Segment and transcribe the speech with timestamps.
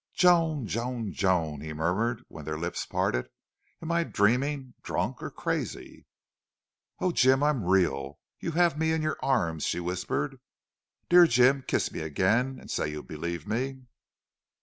[0.15, 0.65] "Joan!...
[0.65, 1.11] Joan!...
[1.13, 3.29] Joan!" he murmured when their lips parted.
[3.83, 6.07] "Am I dreaming drunk or crazy?"
[6.99, 10.39] "Oh, Jim, I'm real you have me in your arms," she whispered.
[11.09, 13.83] "Dear Jim kiss me again and say you believe me."